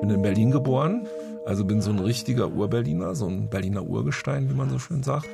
[0.00, 1.06] bin in Berlin geboren,
[1.46, 5.28] also bin so ein richtiger Urberliner, so ein Berliner Urgestein, wie man so schön sagt.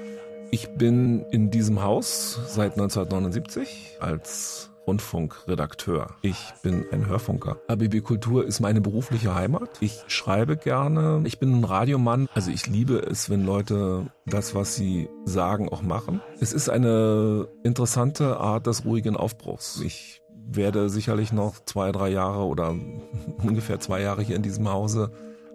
[0.50, 6.14] Ich bin in diesem Haus seit 1979 als Rundfunkredakteur.
[6.22, 7.56] Ich bin ein Hörfunker.
[7.66, 9.70] ABB Kultur ist meine berufliche Heimat.
[9.80, 11.22] Ich schreibe gerne.
[11.24, 12.28] Ich bin ein Radiomann.
[12.34, 16.20] Also ich liebe es, wenn Leute das, was sie sagen, auch machen.
[16.40, 19.80] Es ist eine interessante Art des ruhigen Aufbruchs.
[19.84, 22.74] Ich werde sicherlich noch zwei, drei Jahre oder
[23.42, 25.10] ungefähr zwei Jahre hier in diesem Hause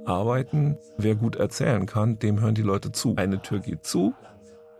[0.05, 0.77] arbeiten.
[0.97, 3.15] Wer gut erzählen kann, dem hören die Leute zu.
[3.15, 4.13] Eine Tür geht zu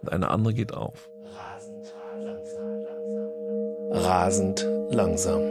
[0.02, 1.10] und eine andere geht auf.
[3.92, 5.42] Rasend langsam.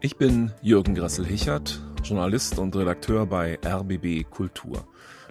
[0.00, 4.86] Ich bin Jürgen Gressel-Hichert, Journalist und Redakteur bei RBB Kultur.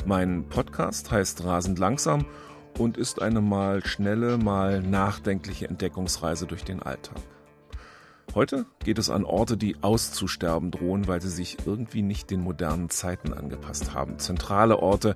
[0.05, 2.25] Mein Podcast heißt Rasend langsam
[2.77, 7.17] und ist eine mal schnelle, mal nachdenkliche Entdeckungsreise durch den Alltag.
[8.35, 12.89] Heute geht es an Orte, die auszusterben drohen, weil sie sich irgendwie nicht den modernen
[12.89, 14.17] Zeiten angepasst haben.
[14.17, 15.15] Zentrale Orte,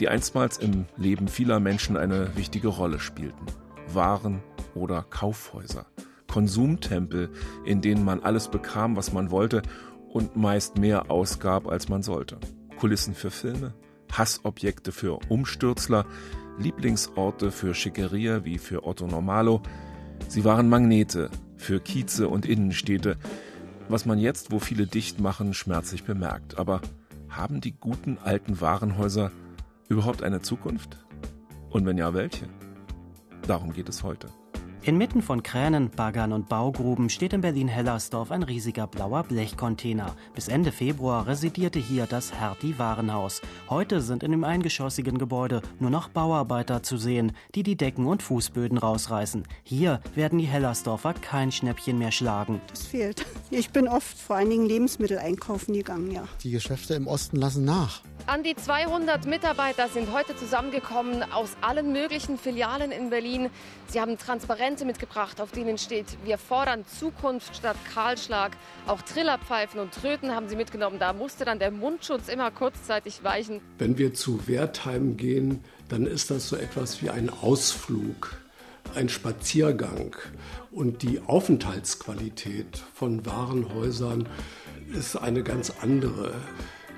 [0.00, 3.44] die einstmals im Leben vieler Menschen eine wichtige Rolle spielten.
[3.92, 4.42] Waren
[4.74, 5.86] oder Kaufhäuser.
[6.26, 7.30] Konsumtempel,
[7.64, 9.62] in denen man alles bekam, was man wollte
[10.08, 12.38] und meist mehr ausgab, als man sollte.
[12.78, 13.74] Kulissen für Filme,
[14.12, 16.06] Hassobjekte für Umstürzler,
[16.58, 19.62] Lieblingsorte für Schickeria wie für Otto Normalo.
[20.28, 23.16] Sie waren Magnete für Kieze und Innenstädte,
[23.88, 26.58] was man jetzt, wo viele dicht machen, schmerzlich bemerkt.
[26.58, 26.80] Aber
[27.28, 29.30] haben die guten alten Warenhäuser
[29.88, 30.98] überhaupt eine Zukunft?
[31.70, 32.48] Und wenn ja, welche?
[33.46, 34.28] Darum geht es heute.
[34.88, 40.16] Inmitten von Kränen, Baggern und Baugruben steht in Berlin-Hellersdorf ein riesiger blauer Blechcontainer.
[40.34, 43.42] Bis Ende Februar residierte hier das Hertie-Warenhaus.
[43.68, 48.22] Heute sind in dem eingeschossigen Gebäude nur noch Bauarbeiter zu sehen, die die Decken und
[48.22, 49.42] Fußböden rausreißen.
[49.62, 52.62] Hier werden die Hellersdorfer kein Schnäppchen mehr schlagen.
[52.68, 53.26] Das fehlt.
[53.50, 56.24] Ich bin oft vor allen Dingen Lebensmittel einkaufen gegangen, ja.
[56.42, 58.00] Die Geschäfte im Osten lassen nach.
[58.28, 63.48] An die 200 Mitarbeiter sind heute zusammengekommen aus allen möglichen Filialen in Berlin.
[63.86, 68.54] Sie haben Transparente mitgebracht, auf denen steht, wir fordern Zukunft statt Kahlschlag.
[68.86, 70.98] Auch Trillerpfeifen und Tröten haben sie mitgenommen.
[70.98, 73.62] Da musste dann der Mundschutz immer kurzzeitig weichen.
[73.78, 78.36] Wenn wir zu Wertheim gehen, dann ist das so etwas wie ein Ausflug,
[78.94, 80.14] ein Spaziergang.
[80.70, 84.28] Und die Aufenthaltsqualität von Warenhäusern
[84.92, 86.34] ist eine ganz andere.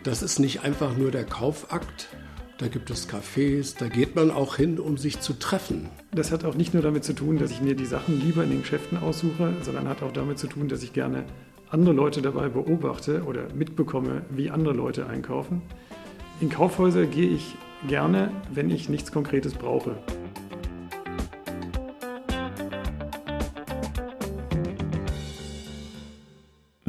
[0.03, 2.09] Das ist nicht einfach nur der Kaufakt.
[2.57, 5.91] Da gibt es Cafés, da geht man auch hin, um sich zu treffen.
[6.13, 8.51] Das hat auch nicht nur damit zu tun, dass ich mir die Sachen lieber in
[8.51, 11.25] den Geschäften aussuche, sondern hat auch damit zu tun, dass ich gerne
[11.69, 15.61] andere Leute dabei beobachte oder mitbekomme, wie andere Leute einkaufen.
[16.41, 17.55] In Kaufhäuser gehe ich
[17.87, 19.97] gerne, wenn ich nichts Konkretes brauche.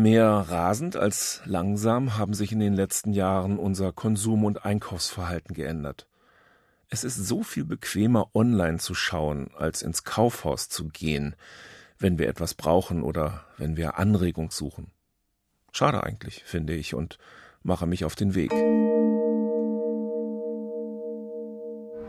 [0.01, 6.07] Mehr rasend als langsam haben sich in den letzten Jahren unser Konsum- und Einkaufsverhalten geändert.
[6.89, 11.35] Es ist so viel bequemer, online zu schauen, als ins Kaufhaus zu gehen,
[11.99, 14.89] wenn wir etwas brauchen oder wenn wir Anregung suchen.
[15.71, 17.19] Schade eigentlich, finde ich, und
[17.61, 18.51] mache mich auf den Weg.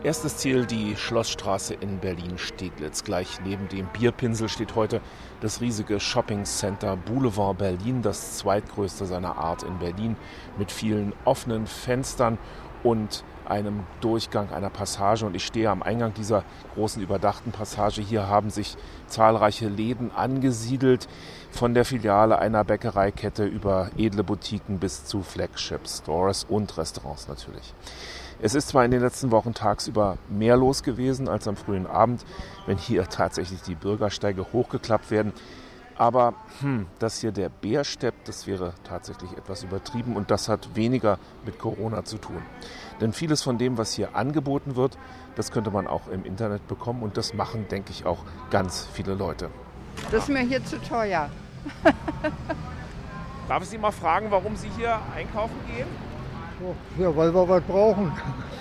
[0.04, 3.04] Erstes Ziel die Schlossstraße in Berlin-Steglitz.
[3.04, 5.00] Gleich neben dem Bierpinsel steht heute
[5.40, 10.16] das riesige Shopping Center Boulevard Berlin, das zweitgrößte seiner Art in Berlin,
[10.58, 12.38] mit vielen offenen Fenstern
[12.82, 15.26] und einem Durchgang einer Passage.
[15.26, 16.44] Und ich stehe am Eingang dieser
[16.74, 18.00] großen überdachten Passage.
[18.00, 18.76] Hier haben sich
[19.06, 21.08] zahlreiche Läden angesiedelt,
[21.50, 27.74] von der Filiale einer Bäckereikette über edle Boutiquen bis zu Flagship Stores und Restaurants natürlich.
[28.40, 32.24] Es ist zwar in den letzten Wochen tagsüber mehr los gewesen als am frühen Abend,
[32.66, 35.32] wenn hier tatsächlich die Bürgersteige hochgeklappt werden.
[35.96, 40.74] Aber hm, dass hier der Bär steppt, das wäre tatsächlich etwas übertrieben und das hat
[40.74, 42.42] weniger mit Corona zu tun.
[43.00, 44.96] Denn vieles von dem, was hier angeboten wird,
[45.36, 49.14] das könnte man auch im Internet bekommen und das machen, denke ich, auch ganz viele
[49.14, 49.50] Leute.
[50.10, 51.30] Das ist mir hier zu teuer.
[53.48, 55.86] Darf ich Sie mal fragen, warum Sie hier einkaufen gehen?
[56.98, 58.12] Ja, weil wir was brauchen.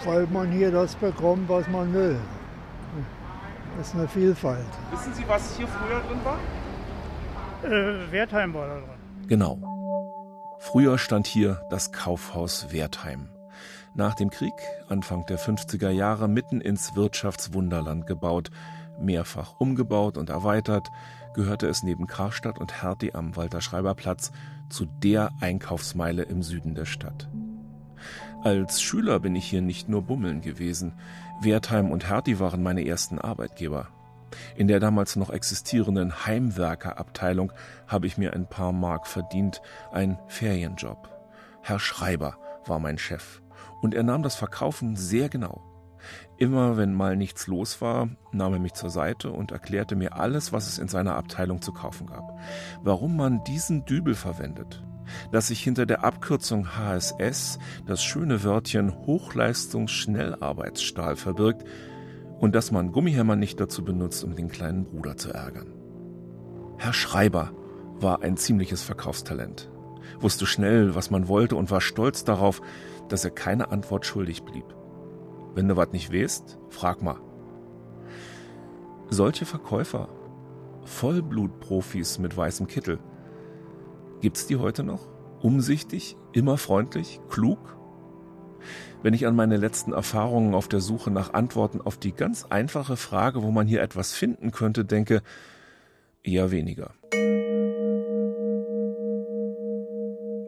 [0.05, 2.19] Weil man hier das bekommt, was man will.
[3.77, 4.65] Das ist eine Vielfalt.
[4.91, 6.37] Wissen Sie, was hier früher drin war?
[7.63, 9.27] Äh, Wertheim war da drin.
[9.27, 10.57] Genau.
[10.59, 13.29] Früher stand hier das Kaufhaus Wertheim.
[13.93, 14.53] Nach dem Krieg,
[14.89, 18.51] Anfang der 50er Jahre, mitten ins Wirtschaftswunderland gebaut,
[18.99, 20.89] mehrfach umgebaut und erweitert,
[21.33, 24.31] gehörte es neben Karstadt und Hertie am Walter-Schreiber-Platz
[24.69, 27.29] zu der Einkaufsmeile im Süden der Stadt.
[28.43, 30.93] Als Schüler bin ich hier nicht nur bummeln gewesen.
[31.41, 33.87] Wertheim und Hertie waren meine ersten Arbeitgeber.
[34.55, 37.51] In der damals noch existierenden Heimwerkerabteilung
[37.87, 39.61] habe ich mir ein paar Mark verdient,
[39.91, 41.09] ein Ferienjob.
[41.61, 43.41] Herr Schreiber war mein Chef
[43.81, 45.61] und er nahm das Verkaufen sehr genau.
[46.37, 50.51] Immer wenn mal nichts los war, nahm er mich zur Seite und erklärte mir alles,
[50.51, 52.39] was es in seiner Abteilung zu kaufen gab.
[52.81, 54.83] Warum man diesen Dübel verwendet,
[55.31, 61.63] dass sich hinter der Abkürzung HSS das schöne Wörtchen Hochleistungsschnellarbeitsstahl verbirgt
[62.41, 65.73] und dass man Gummihämmer nicht dazu benutzt, um den kleinen Bruder zu ärgern.
[66.77, 67.51] Herr Schreiber
[67.99, 69.69] war ein ziemliches Verkaufstalent,
[70.19, 72.61] wusste schnell, was man wollte und war stolz darauf,
[73.09, 74.65] dass er keine Antwort schuldig blieb.
[75.53, 77.19] Wenn du was nicht weißt, frag mal.
[79.09, 80.09] Solche Verkäufer,
[80.83, 82.97] Vollblutprofis mit weißem Kittel,
[84.19, 85.07] gibt's die heute noch?
[85.41, 87.77] Umsichtig, immer freundlich, klug?
[89.03, 92.97] Wenn ich an meine letzten Erfahrungen auf der Suche nach Antworten auf die ganz einfache
[92.97, 95.21] Frage, wo man hier etwas finden könnte, denke,
[96.23, 96.93] eher weniger.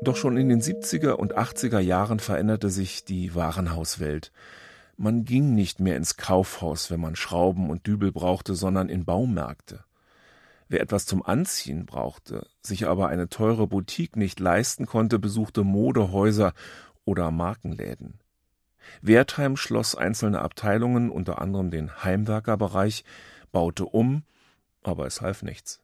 [0.03, 4.33] Doch schon in den 70er und 80er Jahren veränderte sich die Warenhauswelt.
[4.97, 9.85] Man ging nicht mehr ins Kaufhaus, wenn man Schrauben und Dübel brauchte, sondern in Baumärkte.
[10.67, 16.53] Wer etwas zum Anziehen brauchte, sich aber eine teure Boutique nicht leisten konnte, besuchte Modehäuser
[17.05, 18.19] oder Markenläden.
[19.01, 23.03] Wertheim schloss einzelne Abteilungen, unter anderem den Heimwerkerbereich,
[23.51, 24.23] baute um,
[24.83, 25.81] aber es half nichts.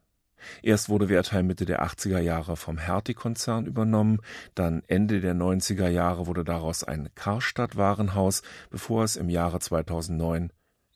[0.62, 4.19] Erst wurde Wertheim Mitte der 80er Jahre vom Hertie-Konzern übernommen,
[4.56, 10.51] dann Ende der 90er Jahre wurde daraus ein Karstadt-Warenhaus, bevor es im Jahre 2009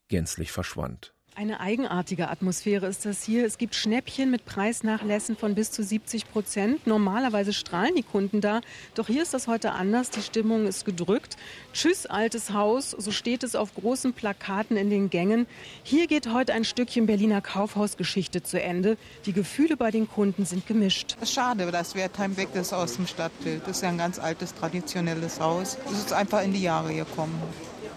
[0.08, 1.14] gänzlich verschwand.
[1.36, 3.44] Eine eigenartige Atmosphäre ist das hier.
[3.44, 6.86] Es gibt Schnäppchen mit Preisnachlässen von bis zu 70 Prozent.
[6.86, 8.62] Normalerweise strahlen die Kunden da.
[8.94, 10.12] Doch hier ist das heute anders.
[10.12, 11.36] Die Stimmung ist gedrückt.
[11.74, 12.92] Tschüss, altes Haus.
[12.92, 15.48] So steht es auf großen Plakaten in den Gängen.
[15.82, 18.96] Hier geht heute ein Stückchen Berliner Kaufhausgeschichte zu Ende.
[19.26, 21.18] Die Gefühle bei den Kunden sind gemischt.
[21.26, 23.64] Schade, dass Wertheim weg ist aus dem Stadtbild.
[23.64, 25.80] Das ist ja ein ganz altes, traditionelles Haus.
[25.92, 27.42] Es ist einfach in die Jahre gekommen.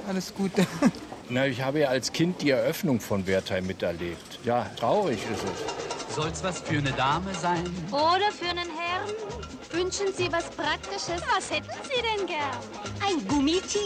[0.08, 0.66] Alles Gute.
[1.28, 4.38] Na, ich habe ja als Kind die Eröffnung von Wertheim miterlebt.
[4.44, 6.14] Ja, traurig ist es.
[6.14, 7.64] Soll's was für eine Dame sein?
[7.90, 9.10] Oder für einen Herrn?
[9.72, 11.20] Wünschen Sie was Praktisches?
[11.34, 12.58] Was hätten Sie denn gern?
[13.04, 13.80] Ein Gummitier?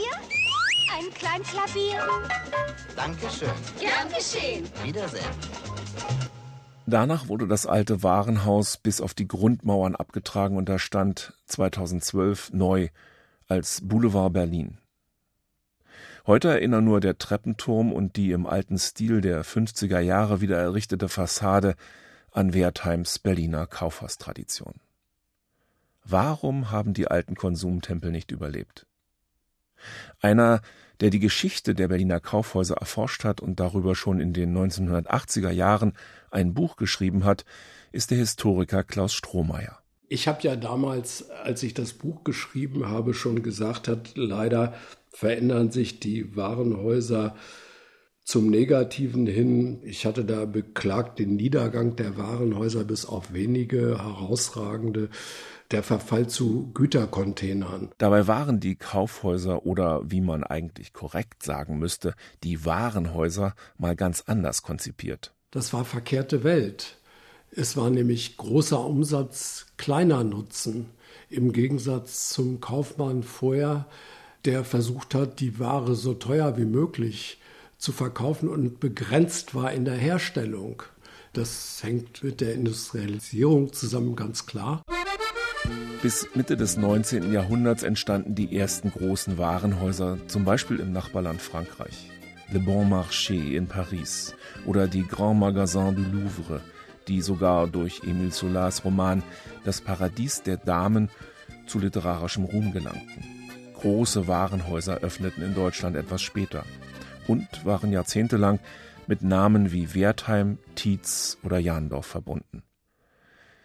[0.97, 2.07] Ein Kleinklavier?
[2.95, 3.49] Dankeschön.
[3.81, 4.69] Gern geschehen.
[4.85, 5.25] Wiedersehen.
[6.87, 12.89] Danach wurde das alte Warenhaus bis auf die Grundmauern abgetragen und da stand 2012 neu
[13.49, 14.80] als Boulevard Berlin.
[16.31, 21.09] Heute erinnern nur der Treppenturm und die im alten Stil der 50er Jahre wieder errichtete
[21.09, 21.75] Fassade
[22.31, 24.75] an Wertheims Berliner Kaufhaustradition.
[26.05, 28.87] Warum haben die alten Konsumtempel nicht überlebt?
[30.21, 30.61] Einer,
[31.01, 35.95] der die Geschichte der Berliner Kaufhäuser erforscht hat und darüber schon in den 1980er Jahren
[36.31, 37.45] ein Buch geschrieben hat,
[37.91, 39.81] ist der Historiker Klaus Strohmeier.
[40.13, 44.75] Ich habe ja damals, als ich das Buch geschrieben habe, schon gesagt, hat leider
[45.11, 47.37] verändern sich die Warenhäuser
[48.25, 49.81] zum Negativen hin.
[49.83, 55.11] Ich hatte da beklagt den Niedergang der Warenhäuser bis auf wenige herausragende,
[55.71, 57.91] der Verfall zu Gütercontainern.
[57.99, 62.15] Dabei waren die Kaufhäuser oder wie man eigentlich korrekt sagen müsste,
[62.45, 65.35] die Warenhäuser mal ganz anders konzipiert.
[65.51, 66.99] Das war verkehrte Welt.
[67.51, 70.91] Es war nämlich großer Umsatz, kleiner Nutzen.
[71.29, 73.87] Im Gegensatz zum Kaufmann vorher,
[74.45, 77.39] der versucht hat, die Ware so teuer wie möglich
[77.79, 80.83] zu verkaufen und begrenzt war in der Herstellung.
[81.33, 84.83] Das hängt mit der Industrialisierung zusammen, ganz klar.
[86.03, 87.33] Bis Mitte des 19.
[87.33, 92.11] Jahrhunderts entstanden die ersten großen Warenhäuser, zum Beispiel im Nachbarland Frankreich.
[92.53, 94.35] Le Bon Marché in Paris
[94.67, 96.63] oder die Grand Magasin du Louvre,
[97.07, 99.23] die sogar durch Émile Solars Roman
[99.65, 101.11] Das Paradies der Damen
[101.67, 103.40] zu literarischem Ruhm gelangten.
[103.81, 106.65] Große Warenhäuser öffneten in Deutschland etwas später
[107.27, 108.59] und waren jahrzehntelang
[109.07, 112.63] mit Namen wie Wertheim, Tietz oder Jahndorf verbunden.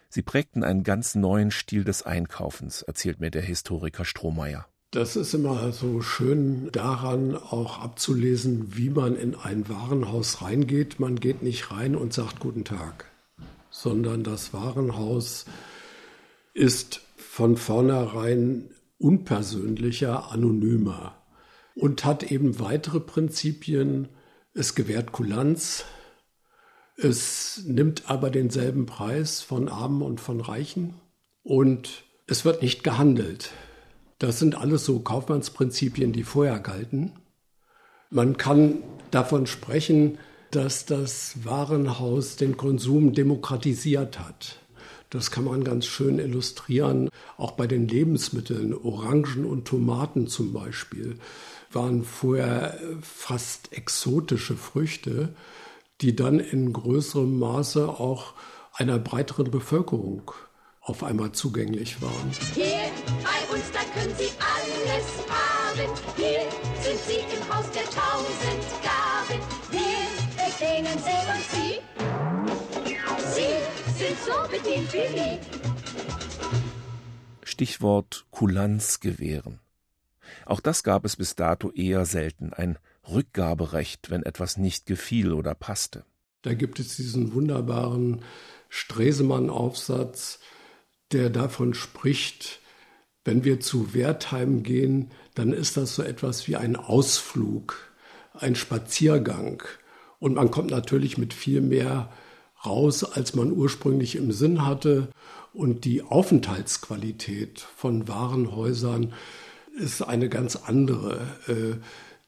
[0.08, 4.66] Sie prägten einen ganz neuen Stil des Einkaufens, erzählt mir der Historiker Strohmeier.
[4.92, 11.02] Das ist immer so schön daran auch abzulesen, wie man in ein Warenhaus reingeht.
[11.02, 13.06] Man geht nicht rein und sagt Guten Tag,
[13.70, 15.44] sondern das Warenhaus
[16.54, 21.22] ist von vornherein unpersönlicher, anonymer
[21.76, 24.10] und hat eben weitere Prinzipien.
[24.54, 25.86] Es gewährt Kulanz,
[26.98, 30.94] es nimmt aber denselben Preis von Armen und von Reichen
[31.44, 33.52] und es wird nicht gehandelt.
[34.18, 37.12] Das sind alles so Kaufmannsprinzipien, die vorher galten.
[38.10, 38.78] Man kann
[39.12, 40.18] davon sprechen,
[40.52, 44.60] dass das Warenhaus den Konsum demokratisiert hat.
[45.16, 47.10] Das kann man ganz schön illustrieren.
[47.38, 51.18] Auch bei den Lebensmitteln, Orangen und Tomaten zum Beispiel,
[51.72, 55.34] waren vorher fast exotische Früchte,
[56.02, 58.34] die dann in größerem Maße auch
[58.74, 60.32] einer breiteren Bevölkerung
[60.82, 62.32] auf einmal zugänglich waren.
[62.54, 62.66] Hier
[63.24, 65.90] bei uns, da können Sie alles haben.
[66.18, 66.42] Hier
[66.84, 69.42] sind Sie im Haus der tausend Gaben.
[69.72, 70.06] Wir
[70.36, 72.15] bedienen Sie und
[77.44, 79.60] Stichwort Kulanz gewähren.
[80.46, 82.78] Auch das gab es bis dato eher selten, ein
[83.10, 86.04] Rückgaberecht, wenn etwas nicht gefiel oder passte.
[86.42, 88.22] Da gibt es diesen wunderbaren
[88.70, 90.40] Stresemann-Aufsatz,
[91.12, 92.60] der davon spricht,
[93.24, 97.92] wenn wir zu Wertheim gehen, dann ist das so etwas wie ein Ausflug,
[98.34, 99.64] ein Spaziergang.
[100.20, 102.12] Und man kommt natürlich mit viel mehr
[102.66, 105.10] raus, als man ursprünglich im Sinn hatte.
[105.54, 109.14] Und die Aufenthaltsqualität von Warenhäusern
[109.78, 111.20] ist eine ganz andere.
[111.48, 111.78] Äh,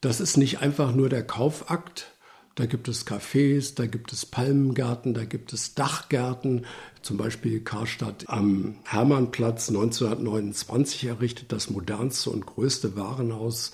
[0.01, 2.11] das ist nicht einfach nur der Kaufakt.
[2.55, 6.65] Da gibt es Cafés, da gibt es Palmengärten, da gibt es Dachgärten.
[7.03, 13.73] Zum Beispiel Karstadt am Hermannplatz 1929 errichtet, das modernste und größte Warenhaus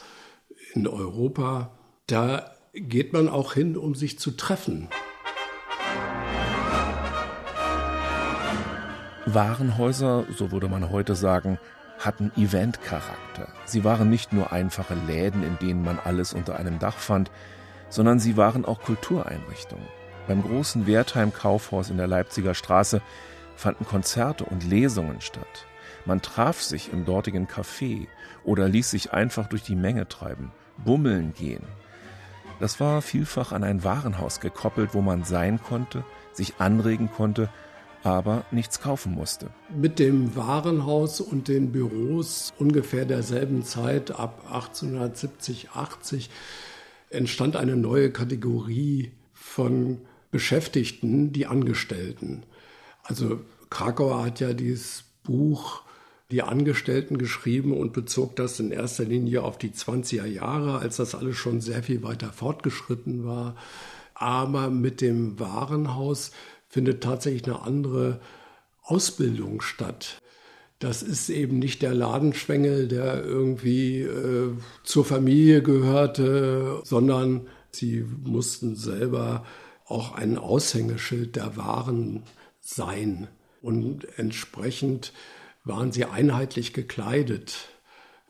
[0.73, 1.71] in Europa.
[2.07, 4.89] Da geht man auch hin, um sich zu treffen.
[9.25, 11.57] Warenhäuser, so würde man heute sagen,
[11.97, 13.47] hatten Eventcharakter.
[13.63, 17.31] Sie waren nicht nur einfache Läden, in denen man alles unter einem Dach fand,
[17.87, 19.87] sondern sie waren auch Kultureinrichtungen.
[20.27, 23.01] Beim großen Wertheim Kaufhaus in der Leipziger Straße
[23.55, 25.65] fanden Konzerte und Lesungen statt.
[26.05, 28.07] Man traf sich im dortigen Café
[28.43, 30.51] oder ließ sich einfach durch die Menge treiben,
[30.83, 31.63] bummeln gehen.
[32.59, 36.03] Das war vielfach an ein Warenhaus gekoppelt, wo man sein konnte,
[36.33, 37.49] sich anregen konnte
[38.03, 39.49] aber nichts kaufen musste.
[39.75, 46.29] Mit dem Warenhaus und den Büros ungefähr derselben Zeit, ab 1870, 80,
[47.09, 49.99] entstand eine neue Kategorie von
[50.31, 52.43] Beschäftigten, die Angestellten.
[53.03, 55.83] Also Krakauer hat ja dieses Buch
[56.31, 61.13] Die Angestellten geschrieben und bezog das in erster Linie auf die 20er Jahre, als das
[61.13, 63.55] alles schon sehr viel weiter fortgeschritten war.
[64.15, 66.31] Aber mit dem Warenhaus
[66.73, 68.19] findet tatsächlich eine andere
[68.81, 70.19] Ausbildung statt.
[70.79, 78.75] Das ist eben nicht der Ladenschwengel, der irgendwie äh, zur Familie gehörte, sondern sie mussten
[78.75, 79.45] selber
[79.85, 82.23] auch ein Aushängeschild der Waren
[82.59, 83.27] sein.
[83.61, 85.13] Und entsprechend
[85.63, 87.69] waren sie einheitlich gekleidet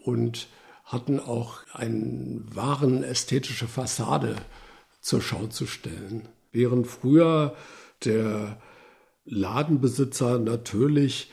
[0.03, 0.49] und
[0.83, 4.35] hatten auch eine wahren ästhetische Fassade
[4.99, 6.27] zur Schau zu stellen.
[6.51, 7.55] Während früher
[8.05, 8.61] der
[9.25, 11.31] Ladenbesitzer natürlich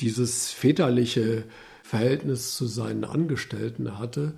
[0.00, 1.44] dieses väterliche
[1.82, 4.34] Verhältnis zu seinen Angestellten hatte,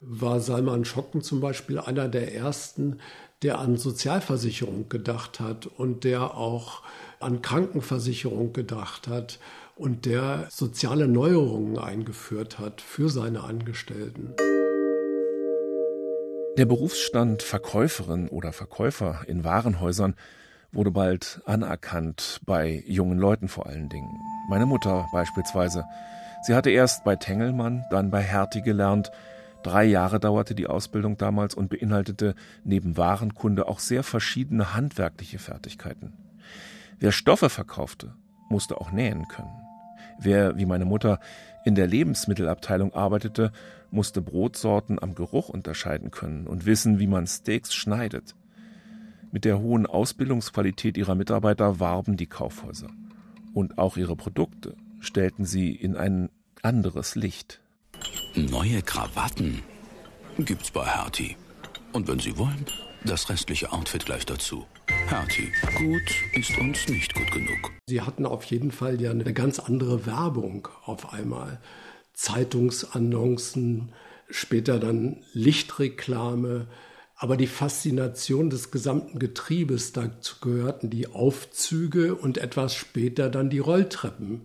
[0.00, 3.00] war Salman Schocken zum Beispiel einer der ersten,
[3.42, 6.82] der an Sozialversicherung gedacht hat und der auch
[7.20, 9.38] an Krankenversicherung gedacht hat
[9.76, 14.34] und der soziale Neuerungen eingeführt hat für seine Angestellten.
[16.56, 20.14] Der Berufsstand Verkäuferin oder Verkäufer in Warenhäusern
[20.74, 24.20] wurde bald anerkannt, bei jungen Leuten vor allen Dingen.
[24.48, 25.84] Meine Mutter beispielsweise.
[26.42, 29.10] Sie hatte erst bei Tengelmann, dann bei Hertie gelernt.
[29.62, 36.12] Drei Jahre dauerte die Ausbildung damals und beinhaltete neben Warenkunde auch sehr verschiedene handwerkliche Fertigkeiten.
[36.98, 38.14] Wer Stoffe verkaufte,
[38.50, 39.64] musste auch nähen können.
[40.18, 41.18] Wer, wie meine Mutter,
[41.64, 43.52] in der Lebensmittelabteilung arbeitete,
[43.90, 48.34] musste Brotsorten am Geruch unterscheiden können und wissen, wie man Steaks schneidet.
[49.34, 52.86] Mit der hohen Ausbildungsqualität ihrer Mitarbeiter warben die Kaufhäuser.
[53.52, 56.28] Und auch ihre Produkte stellten sie in ein
[56.62, 57.60] anderes Licht.
[58.36, 59.64] Neue Krawatten
[60.38, 61.36] gibt's bei Hertie.
[61.92, 62.64] Und wenn Sie wollen,
[63.04, 64.66] das restliche Outfit gleich dazu.
[65.08, 67.72] Hertie, gut ist uns nicht gut genug.
[67.88, 71.60] Sie hatten auf jeden Fall ja eine ganz andere Werbung auf einmal.
[72.12, 73.88] Zeitungsannoncen,
[74.30, 76.68] später dann Lichtreklame,
[77.24, 83.60] aber die Faszination des gesamten Getriebes, dazu gehörten die Aufzüge und etwas später dann die
[83.60, 84.42] Rolltreppen.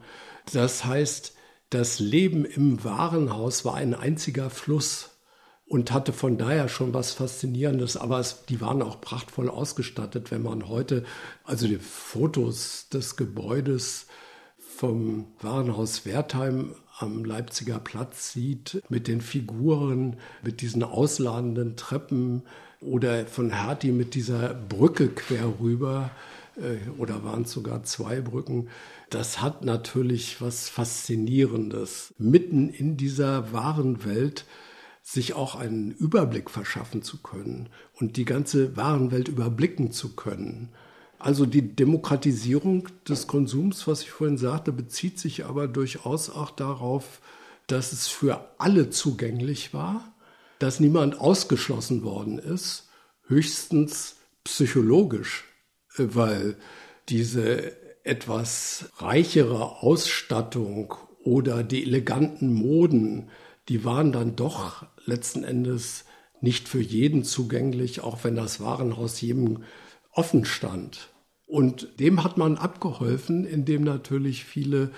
[0.53, 1.33] Das heißt,
[1.71, 5.09] das Leben im Warenhaus war ein einziger Fluss
[5.65, 10.43] und hatte von daher schon was Faszinierendes, aber es, die waren auch prachtvoll ausgestattet, wenn
[10.43, 11.03] man heute
[11.43, 14.07] also die Fotos des Gebäudes
[14.57, 22.43] vom Warenhaus Wertheim am Leipziger Platz sieht, mit den Figuren, mit diesen ausladenden Treppen,
[22.81, 26.11] Oder von Hertie mit dieser Brücke quer rüber,
[26.55, 28.69] äh, oder waren es sogar zwei Brücken.
[29.09, 32.13] Das hat natürlich was Faszinierendes.
[32.17, 34.45] Mitten in dieser wahren Welt
[35.01, 40.69] sich auch einen Überblick verschaffen zu können und die ganze Warenwelt überblicken zu können.
[41.17, 47.21] Also die Demokratisierung des Konsums, was ich vorhin sagte, bezieht sich aber durchaus auch darauf,
[47.67, 50.13] dass es für alle zugänglich war,
[50.59, 52.89] dass niemand ausgeschlossen worden ist,
[53.27, 55.45] höchstens psychologisch,
[55.97, 56.55] weil
[57.07, 57.73] diese
[58.05, 63.29] etwas reichere Ausstattung oder die eleganten Moden,
[63.67, 66.05] die waren dann doch letzten Endes
[66.41, 69.63] nicht für jeden zugänglich, auch wenn das Warenhaus jedem
[70.11, 71.09] offen stand.
[71.45, 74.91] Und dem hat man abgeholfen, indem natürlich viele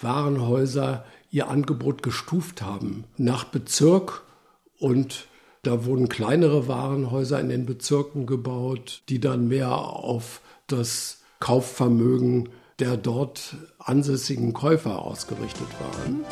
[0.00, 4.25] Warenhäuser ihr Angebot gestuft haben nach Bezirk
[4.78, 5.28] und
[5.62, 12.96] da wurden kleinere Warenhäuser in den Bezirken gebaut, die dann mehr auf das Kaufvermögen der
[12.96, 16.24] dort ansässigen Käufer ausgerichtet waren.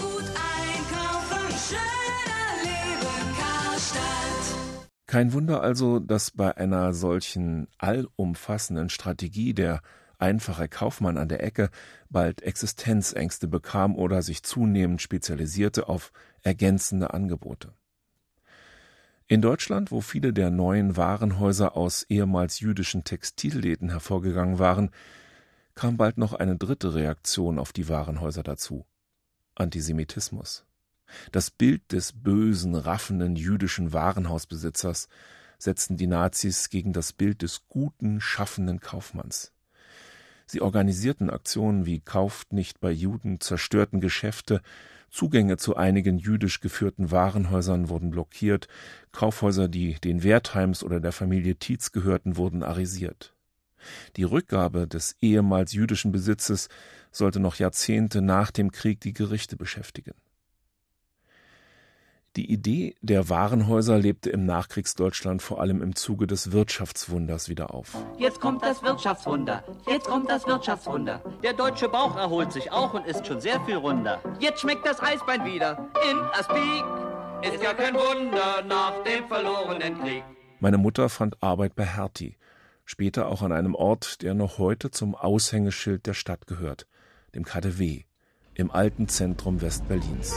[5.06, 9.80] Kein Wunder also, dass bei einer solchen allumfassenden Strategie der
[10.18, 11.70] einfache Kaufmann an der Ecke
[12.10, 17.72] bald Existenzängste bekam oder sich zunehmend spezialisierte auf ergänzende Angebote.
[19.34, 24.92] In Deutschland, wo viele der neuen Warenhäuser aus ehemals jüdischen Textilläden hervorgegangen waren,
[25.74, 28.86] kam bald noch eine dritte Reaktion auf die Warenhäuser dazu
[29.56, 30.66] Antisemitismus.
[31.32, 35.08] Das Bild des bösen, raffenden jüdischen Warenhausbesitzers
[35.58, 39.52] setzten die Nazis gegen das Bild des guten, schaffenden Kaufmanns.
[40.46, 44.62] Sie organisierten Aktionen wie Kauft nicht bei Juden, zerstörten Geschäfte,
[45.14, 48.66] Zugänge zu einigen jüdisch geführten Warenhäusern wurden blockiert,
[49.12, 53.32] Kaufhäuser, die den Wertheims oder der Familie Tietz gehörten, wurden arisiert.
[54.16, 56.68] Die Rückgabe des ehemals jüdischen Besitzes
[57.12, 60.14] sollte noch Jahrzehnte nach dem Krieg die Gerichte beschäftigen.
[62.36, 67.96] Die Idee der Warenhäuser lebte im Nachkriegsdeutschland vor allem im Zuge des Wirtschaftswunders wieder auf.
[68.18, 69.62] Jetzt kommt das Wirtschaftswunder.
[69.88, 71.22] Jetzt kommt das Wirtschaftswunder.
[71.44, 74.20] Der deutsche Bauch erholt sich auch und ist schon sehr viel runder.
[74.40, 77.54] Jetzt schmeckt das Eisbein wieder in Aspik.
[77.54, 80.24] Ist ja kein Wunder nach dem verlorenen Krieg.
[80.58, 82.36] Meine Mutter fand Arbeit bei Hertie,
[82.84, 86.88] später auch an einem Ort, der noch heute zum Aushängeschild der Stadt gehört,
[87.36, 88.02] dem KDW,
[88.54, 90.34] im alten Zentrum Westberlins.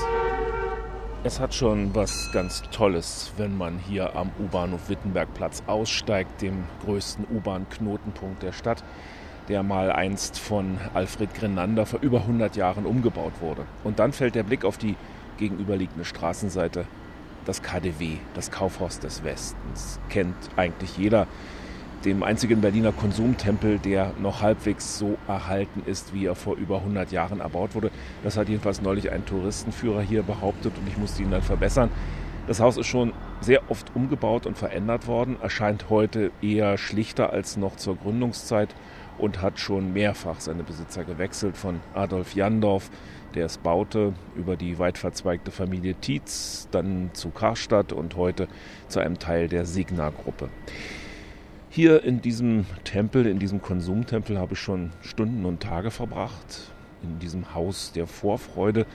[1.23, 7.25] Es hat schon was ganz Tolles, wenn man hier am U-Bahnhof Wittenbergplatz aussteigt, dem größten
[7.25, 8.83] U-Bahn-Knotenpunkt der Stadt,
[9.49, 13.65] der mal einst von Alfred Grenander vor über 100 Jahren umgebaut wurde.
[13.83, 14.95] Und dann fällt der Blick auf die
[15.37, 16.85] gegenüberliegende Straßenseite,
[17.45, 19.99] das KDW, das Kaufhaus des Westens.
[20.09, 21.25] Kennt eigentlich jeder
[22.05, 27.11] dem einzigen Berliner Konsumtempel, der noch halbwegs so erhalten ist, wie er vor über 100
[27.11, 27.91] Jahren erbaut wurde.
[28.23, 31.89] Das hat jedenfalls neulich ein Touristenführer hier behauptet und ich musste ihn dann verbessern.
[32.47, 37.57] Das Haus ist schon sehr oft umgebaut und verändert worden, erscheint heute eher schlichter als
[37.57, 38.73] noch zur Gründungszeit
[39.17, 42.89] und hat schon mehrfach seine Besitzer gewechselt, von Adolf Jandorf,
[43.35, 48.47] der es baute, über die weit verzweigte Familie Tietz, dann zu Karstadt und heute
[48.87, 50.49] zu einem Teil der Signa-Gruppe.
[51.77, 56.71] Hier in diesem Tempel, in diesem Konsumtempel habe ich schon Stunden und Tage verbracht.
[57.03, 58.87] In diesem Haus der Vorfreude,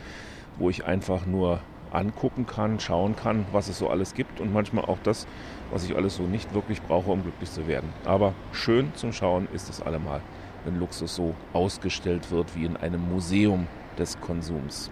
[0.59, 1.61] wo ich einfach nur
[1.92, 5.29] angucken kann, schauen kann, was es so alles gibt und manchmal auch das,
[5.71, 7.88] was ich alles so nicht wirklich brauche, um glücklich zu werden.
[8.05, 10.21] Aber schön zum Schauen ist es allemal,
[10.64, 14.90] wenn Luxus so ausgestellt wird wie in einem Museum des Konsums.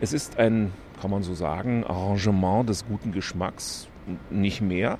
[0.00, 3.88] Es ist ein, kann man so sagen, Arrangement des guten Geschmacks,
[4.30, 4.98] nicht mehr.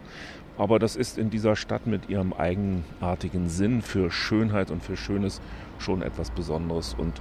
[0.57, 5.41] Aber das ist in dieser Stadt mit ihrem eigenartigen Sinn für Schönheit und für Schönes
[5.79, 6.95] schon etwas Besonderes.
[6.95, 7.21] Und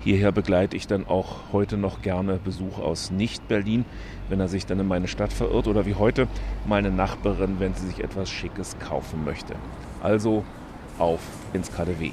[0.00, 3.84] hierher begleite ich dann auch heute noch gerne Besuch aus Nicht-Berlin,
[4.28, 6.26] wenn er sich dann in meine Stadt verirrt oder wie heute
[6.66, 9.54] meine Nachbarin, wenn sie sich etwas Schickes kaufen möchte.
[10.02, 10.44] Also
[10.98, 11.20] auf
[11.52, 12.10] ins KDW.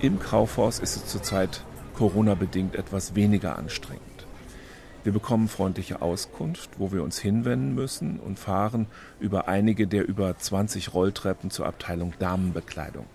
[0.00, 1.62] Im Kaufhaus ist es zurzeit
[1.94, 4.11] Corona-bedingt etwas weniger anstrengend.
[5.04, 8.86] Wir bekommen freundliche Auskunft, wo wir uns hinwenden müssen und fahren
[9.18, 13.06] über einige der über 20 Rolltreppen zur Abteilung Damenbekleidung.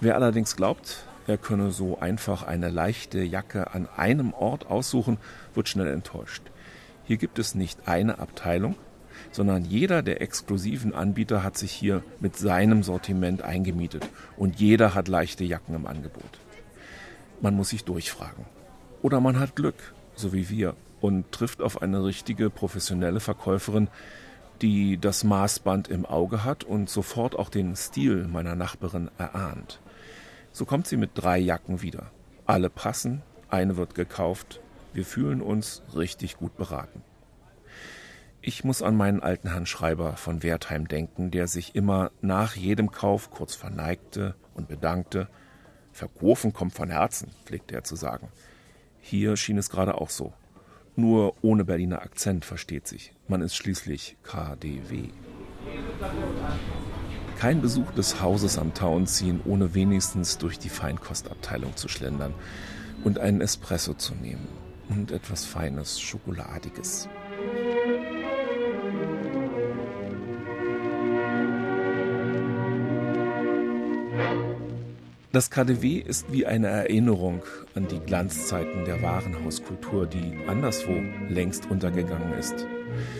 [0.00, 5.18] Wer allerdings glaubt, er könne so einfach eine leichte Jacke an einem Ort aussuchen,
[5.54, 6.42] wird schnell enttäuscht.
[7.04, 8.76] Hier gibt es nicht eine Abteilung,
[9.32, 15.08] sondern jeder der exklusiven Anbieter hat sich hier mit seinem Sortiment eingemietet und jeder hat
[15.08, 16.38] leichte Jacken im Angebot.
[17.40, 18.44] Man muss sich durchfragen.
[19.02, 23.88] Oder man hat Glück so wie wir, und trifft auf eine richtige professionelle Verkäuferin,
[24.62, 29.80] die das Maßband im Auge hat und sofort auch den Stil meiner Nachbarin erahnt.
[30.52, 32.10] So kommt sie mit drei Jacken wieder.
[32.46, 34.60] Alle passen, eine wird gekauft.
[34.94, 37.02] Wir fühlen uns richtig gut beraten.
[38.40, 42.92] Ich muss an meinen alten Herrn Schreiber von Wertheim denken, der sich immer nach jedem
[42.92, 45.28] Kauf kurz verneigte und bedankte.
[45.92, 48.28] Verkaufen kommt von Herzen, pflegte er zu sagen.
[49.08, 50.32] Hier schien es gerade auch so.
[50.96, 53.12] Nur ohne Berliner Akzent versteht sich.
[53.28, 55.10] Man ist schließlich KDW.
[57.38, 62.34] Kein Besuch des Hauses am Town ziehen, ohne wenigstens durch die Feinkostabteilung zu schlendern
[63.04, 64.48] und einen Espresso zu nehmen
[64.88, 67.08] und etwas Feines, Schokoladiges.
[75.36, 77.42] Das KDW ist wie eine Erinnerung
[77.74, 80.94] an die Glanzzeiten der Warenhauskultur, die anderswo
[81.28, 82.66] längst untergegangen ist.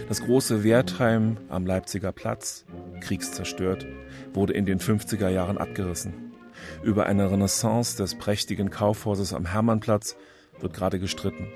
[0.09, 2.65] Das große Wertheim am Leipziger Platz,
[3.03, 3.87] kriegszerstört,
[4.33, 6.33] wurde in den 50er Jahren abgerissen.
[6.83, 10.17] Über eine Renaissance des prächtigen Kaufhauses am Hermannplatz
[10.59, 11.49] wird gerade gestritten.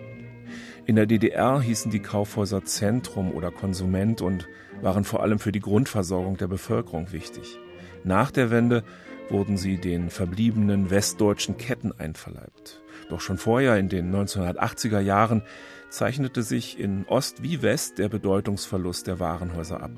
[0.84, 4.46] In der DDR hießen die Kaufhäuser Zentrum oder Konsument und
[4.82, 7.58] waren vor allem für die Grundversorgung der Bevölkerung wichtig.
[8.04, 8.84] Nach der Wende
[9.30, 12.82] wurden sie den verbliebenen westdeutschen Ketten einverleibt.
[13.08, 15.42] Doch schon vorher, in den 1980er Jahren,
[15.88, 19.92] zeichnete sich in Ost wie West der Bedeutungsverlust der Warenhäuser ab.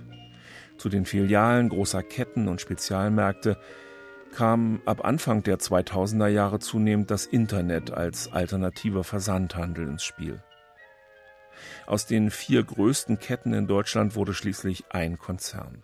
[0.79, 3.59] Zu den Filialen großer Ketten und Spezialmärkte
[4.33, 10.43] kam ab Anfang der 2000er Jahre zunehmend das Internet als alternativer Versandhandel ins Spiel.
[11.87, 15.83] Aus den vier größten Ketten in Deutschland wurde schließlich ein Konzern.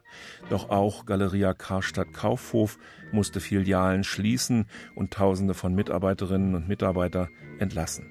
[0.49, 2.79] Doch auch Galeria Karstadt Kaufhof
[3.13, 7.29] musste Filialen schließen und Tausende von Mitarbeiterinnen und Mitarbeiter
[7.59, 8.11] entlassen.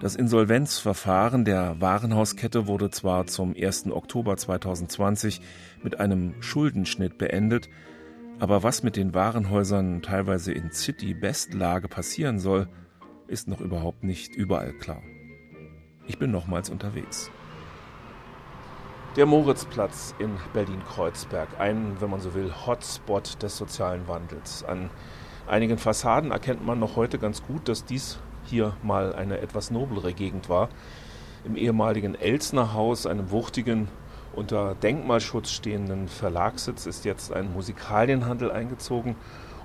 [0.00, 3.90] Das Insolvenzverfahren der Warenhauskette wurde zwar zum 1.
[3.90, 5.40] Oktober 2020
[5.82, 7.68] mit einem Schuldenschnitt beendet,
[8.38, 12.68] aber was mit den Warenhäusern teilweise in City-Bestlage passieren soll,
[13.26, 15.02] ist noch überhaupt nicht überall klar.
[16.08, 17.30] Ich bin nochmals unterwegs.
[19.16, 24.64] Der Moritzplatz in Berlin-Kreuzberg, ein, wenn man so will, Hotspot des sozialen Wandels.
[24.64, 24.88] An
[25.46, 30.14] einigen Fassaden erkennt man noch heute ganz gut, dass dies hier mal eine etwas noblere
[30.14, 30.70] Gegend war.
[31.44, 33.88] Im ehemaligen Elsner Haus, einem wuchtigen,
[34.34, 39.14] unter Denkmalschutz stehenden Verlagssitz, ist jetzt ein Musikalienhandel eingezogen.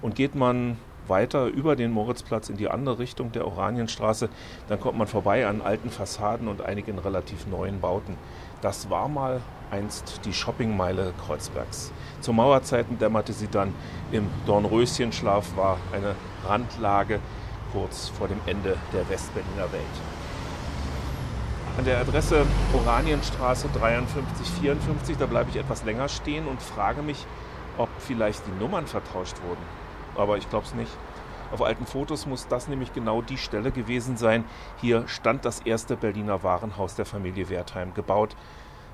[0.02, 0.78] Und geht man
[1.08, 4.30] weiter über den Moritzplatz in die andere Richtung der Oranienstraße,
[4.68, 8.18] dann kommt man vorbei an alten Fassaden und einigen relativ neuen Bauten.
[8.62, 11.92] Das war mal einst die Shoppingmeile Kreuzbergs.
[12.22, 13.74] Zu Mauerzeiten dämmerte sie dann
[14.12, 16.16] im Dornröschenschlaf, war eine
[16.48, 17.20] Randlage
[17.72, 19.84] kurz vor dem Ende der Westberliner Welt.
[21.78, 27.26] An der Adresse Oranienstraße 5354, da bleibe ich etwas länger stehen und frage mich,
[27.80, 29.83] ob vielleicht die Nummern vertauscht wurden
[30.16, 30.92] aber ich glaube es nicht.
[31.52, 34.44] Auf alten Fotos muss das nämlich genau die Stelle gewesen sein.
[34.82, 38.36] Hier stand das erste Berliner Warenhaus der Familie Wertheim, gebaut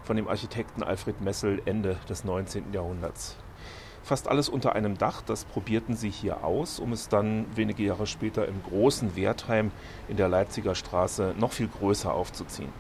[0.04, 2.74] von dem Architekten Alfred Messel Ende des 19.
[2.74, 3.38] Jahrhunderts.
[4.04, 8.08] Fast alles unter einem Dach, das probierten sie hier aus, um es dann wenige Jahre
[8.08, 9.72] später im großen Wertheim
[10.08, 12.74] in der Leipziger Straße noch viel größer aufzuziehen.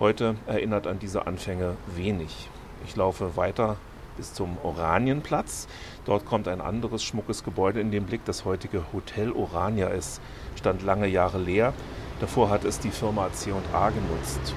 [0.00, 2.48] Heute erinnert an diese Anfänge wenig.
[2.86, 3.76] Ich laufe weiter
[4.18, 5.66] bis zum Oranienplatz.
[6.04, 8.26] Dort kommt ein anderes schmuckes Gebäude in den Blick.
[8.26, 10.20] Das heutige Hotel Orania ist,
[10.56, 11.72] stand lange Jahre leer.
[12.20, 14.54] Davor hat es die Firma C&A genutzt.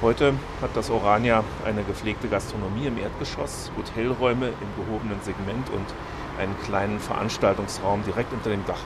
[0.00, 5.86] Heute hat das Orania eine gepflegte Gastronomie im Erdgeschoss, Hotelräume im gehobenen Segment und
[6.40, 8.82] einen kleinen Veranstaltungsraum direkt unter dem Dach.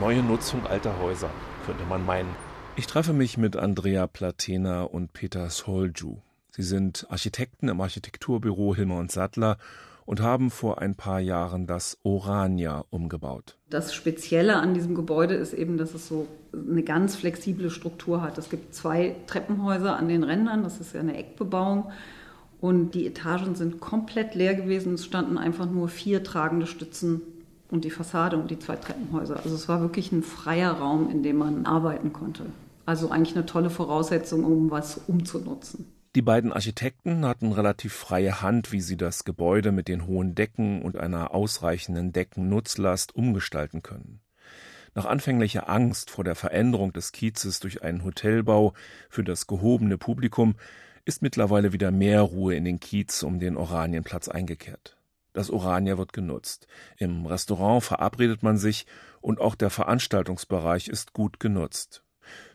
[0.00, 1.30] Neue Nutzung alter Häuser,
[1.64, 2.34] könnte man meinen.
[2.74, 6.18] Ich treffe mich mit Andrea Platena und Peter Solju.
[6.58, 9.58] Sie sind Architekten im Architekturbüro Hilmer und Sattler
[10.06, 13.56] und haben vor ein paar Jahren das Orania umgebaut.
[13.70, 18.38] Das Spezielle an diesem Gebäude ist eben, dass es so eine ganz flexible Struktur hat.
[18.38, 21.92] Es gibt zwei Treppenhäuser an den Rändern, das ist ja eine Eckbebauung.
[22.60, 24.94] Und die Etagen sind komplett leer gewesen.
[24.94, 27.20] Es standen einfach nur vier tragende Stützen
[27.70, 29.36] und die Fassade und die zwei Treppenhäuser.
[29.44, 32.46] Also es war wirklich ein freier Raum, in dem man arbeiten konnte.
[32.84, 35.86] Also eigentlich eine tolle Voraussetzung, um was umzunutzen.
[36.18, 40.82] Die beiden Architekten hatten relativ freie Hand, wie sie das Gebäude mit den hohen Decken
[40.82, 44.18] und einer ausreichenden Deckennutzlast umgestalten können.
[44.96, 48.72] Nach anfänglicher Angst vor der Veränderung des Kiezes durch einen Hotelbau
[49.08, 50.56] für das gehobene Publikum
[51.04, 54.96] ist mittlerweile wieder mehr Ruhe in den Kiez um den Oranienplatz eingekehrt.
[55.34, 56.66] Das Orania wird genutzt.
[56.96, 58.86] Im Restaurant verabredet man sich
[59.20, 62.02] und auch der Veranstaltungsbereich ist gut genutzt.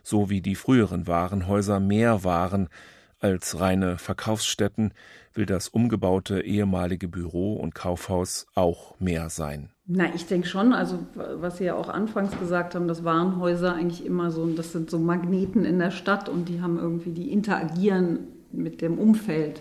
[0.04, 2.68] So wie die früheren Warenhäuser mehr waren
[3.24, 4.94] als reine Verkaufsstätten,
[5.34, 9.70] will das umgebaute ehemalige Büro und Kaufhaus auch mehr sein.
[9.86, 14.06] Na, ich denke schon, also was Sie ja auch anfangs gesagt haben, dass Warenhäuser eigentlich
[14.06, 18.20] immer so, das sind so Magneten in der Stadt und die haben irgendwie, die interagieren
[18.52, 19.60] mit dem Umfeld.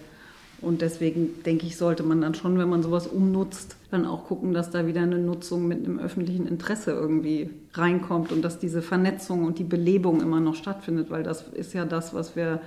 [0.60, 4.52] Und deswegen denke ich, sollte man dann schon, wenn man sowas umnutzt, dann auch gucken,
[4.52, 9.44] dass da wieder eine Nutzung mit einem öffentlichen Interesse irgendwie reinkommt und dass diese Vernetzung
[9.44, 12.60] und die Belebung immer noch stattfindet, weil das ist ja das, was wir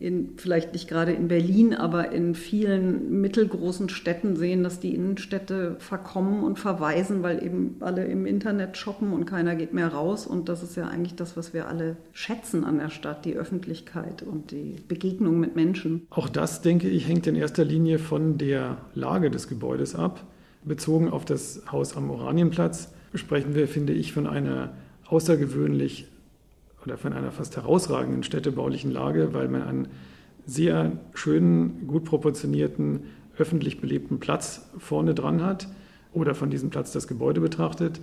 [0.00, 5.76] in, vielleicht nicht gerade in Berlin, aber in vielen mittelgroßen Städten sehen, dass die Innenstädte
[5.78, 10.26] verkommen und verweisen, weil eben alle im Internet shoppen und keiner geht mehr raus.
[10.26, 14.22] Und das ist ja eigentlich das, was wir alle schätzen an der Stadt, die Öffentlichkeit
[14.22, 16.06] und die Begegnung mit Menschen.
[16.10, 20.26] Auch das, denke ich, hängt in erster Linie von der Lage des Gebäudes ab.
[20.64, 24.74] Bezogen auf das Haus am Oranienplatz sprechen wir, finde ich, von einer
[25.06, 26.08] außergewöhnlich
[26.84, 29.88] oder von einer fast herausragenden städtebaulichen Lage, weil man einen
[30.46, 33.04] sehr schönen, gut proportionierten,
[33.38, 35.68] öffentlich belebten Platz vorne dran hat
[36.12, 38.00] oder von diesem Platz das Gebäude betrachtet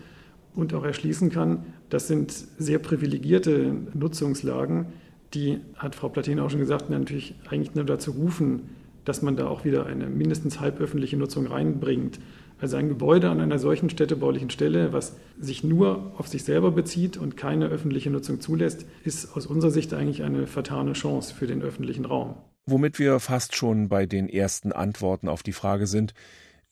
[0.54, 1.66] und auch erschließen kann.
[1.90, 4.88] Das sind sehr privilegierte Nutzungslagen,
[5.34, 8.64] die, hat Frau Platin auch schon gesagt, natürlich eigentlich nur dazu rufen,
[9.06, 12.20] dass man da auch wieder eine mindestens halböffentliche Nutzung reinbringt.
[12.62, 17.18] Also ein Gebäude an einer solchen städtebaulichen Stelle, was sich nur auf sich selber bezieht
[17.18, 21.64] und keine öffentliche Nutzung zulässt, ist aus unserer Sicht eigentlich eine vertane Chance für den
[21.64, 22.36] öffentlichen Raum.
[22.68, 26.14] Womit wir fast schon bei den ersten Antworten auf die Frage sind,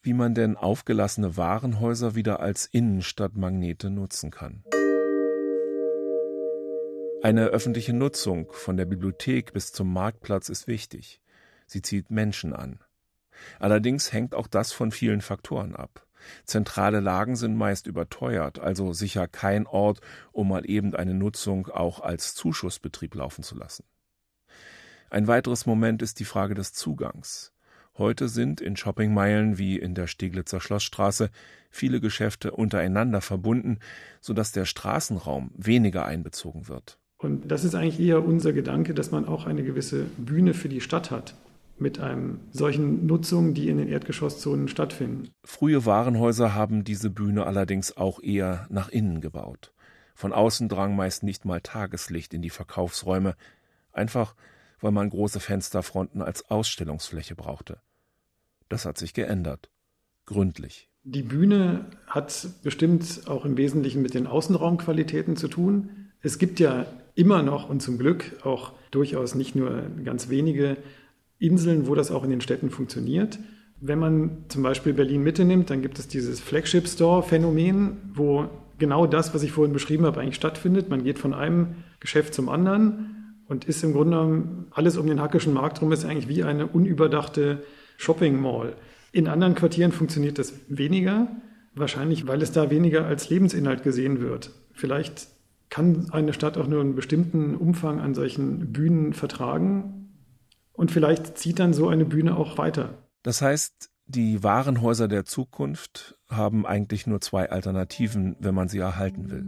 [0.04, 4.64] wie man denn aufgelassene Warenhäuser wieder als Innenstadtmagnete nutzen kann.
[7.24, 11.20] Eine öffentliche Nutzung von der Bibliothek bis zum Marktplatz ist wichtig.
[11.66, 12.80] Sie zieht Menschen an.
[13.60, 16.06] Allerdings hängt auch das von vielen Faktoren ab.
[16.46, 22.02] Zentrale Lagen sind meist überteuert, also sicher kein Ort, um mal eben eine Nutzung auch
[22.02, 23.84] als Zuschussbetrieb laufen zu lassen.
[25.10, 27.52] Ein weiteres Moment ist die Frage des Zugangs.
[27.98, 31.32] Heute sind in Shoppingmeilen wie in der Steglitzer Schlossstraße
[31.70, 33.80] viele Geschäfte untereinander verbunden,
[34.22, 36.98] sodass der Straßenraum weniger einbezogen wird.
[37.18, 40.80] Und das ist eigentlich eher unser Gedanke, dass man auch eine gewisse Bühne für die
[40.80, 41.34] Stadt hat
[41.82, 45.30] mit einem solchen Nutzung, die in den Erdgeschosszonen stattfinden.
[45.44, 49.74] Frühe Warenhäuser haben diese Bühne allerdings auch eher nach innen gebaut.
[50.16, 53.36] Von außen drang meist nicht mal Tageslicht in die Verkaufsräume,
[53.92, 54.36] einfach
[54.82, 57.82] weil man große Fensterfronten als Ausstellungsfläche brauchte.
[58.70, 59.70] Das hat sich geändert.
[60.26, 60.90] Gründlich.
[61.04, 66.12] Die Bühne hat bestimmt auch im Wesentlichen mit den Außenraumqualitäten zu tun.
[66.22, 70.78] Es gibt ja immer noch und zum Glück auch durchaus nicht nur ganz wenige
[71.40, 73.40] Inseln, wo das auch in den Städten funktioniert.
[73.82, 79.08] Wenn man zum Beispiel Berlin Mitte nimmt, dann gibt es dieses Flagship Store-Phänomen, wo genau
[79.08, 80.90] das, was ich vorhin beschrieben habe, eigentlich stattfindet.
[80.90, 85.22] Man geht von einem Geschäft zum anderen und ist im Grunde genommen alles um den
[85.22, 87.64] Hackischen Markt rum ist eigentlich wie eine unüberdachte
[87.98, 88.76] Shopping Mall.
[89.12, 91.28] In anderen Quartieren funktioniert das weniger,
[91.74, 94.52] wahrscheinlich weil es da weniger als Lebensinhalt gesehen wird.
[94.74, 95.28] Vielleicht
[95.70, 100.09] kann eine Stadt auch nur einen bestimmten Umfang an solchen Bühnen vertragen
[100.80, 102.94] und vielleicht zieht dann so eine Bühne auch weiter.
[103.22, 109.30] Das heißt, die Warenhäuser der Zukunft haben eigentlich nur zwei Alternativen, wenn man sie erhalten
[109.30, 109.46] will.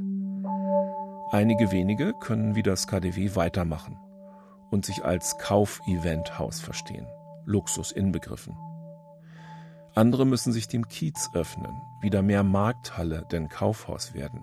[1.31, 3.97] Einige wenige können wie das KDW weitermachen
[4.71, 7.07] und sich als Kaufeventhaus verstehen,
[7.45, 8.57] Luxus inbegriffen.
[9.95, 14.41] Andere müssen sich dem Kiez öffnen, wieder mehr Markthalle denn Kaufhaus werden,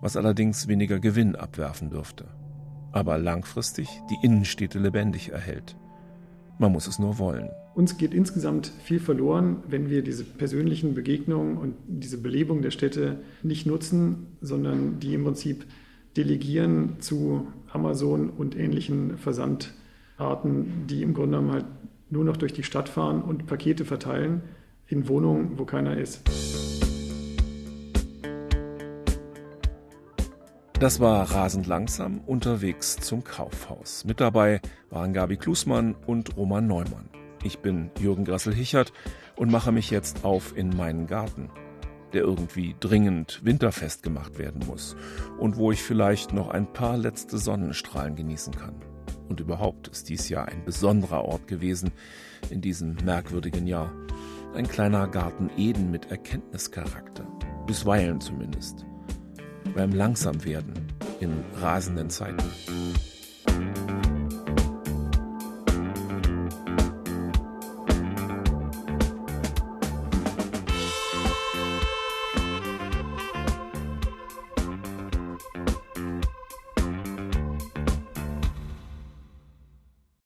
[0.00, 2.28] was allerdings weniger Gewinn abwerfen dürfte,
[2.90, 5.76] aber langfristig die Innenstädte lebendig erhält.
[6.58, 7.50] Man muss es nur wollen.
[7.74, 13.18] Uns geht insgesamt viel verloren, wenn wir diese persönlichen Begegnungen und diese Belebung der Städte
[13.42, 15.66] nicht nutzen, sondern die im Prinzip
[16.16, 21.66] delegieren zu Amazon und ähnlichen Versandarten, die im Grunde genommen halt
[22.08, 24.40] nur noch durch die Stadt fahren und Pakete verteilen
[24.86, 26.22] in Wohnungen, wo keiner ist.
[30.78, 34.04] Das war rasend langsam unterwegs zum Kaufhaus.
[34.04, 34.60] Mit dabei
[34.90, 37.08] waren Gabi Klusmann und Roman Neumann.
[37.42, 38.92] Ich bin Jürgen Grassel-Hichert
[39.36, 41.48] und mache mich jetzt auf in meinen Garten,
[42.12, 44.96] der irgendwie dringend winterfest gemacht werden muss
[45.38, 48.74] und wo ich vielleicht noch ein paar letzte Sonnenstrahlen genießen kann.
[49.30, 51.90] Und überhaupt ist dies Jahr ein besonderer Ort gewesen
[52.50, 53.90] in diesem merkwürdigen Jahr.
[54.54, 57.26] Ein kleiner Garten Eden mit Erkenntnischarakter.
[57.66, 58.84] Bisweilen zumindest
[59.76, 60.72] beim Langsamwerden
[61.20, 62.42] in rasenden Zeiten.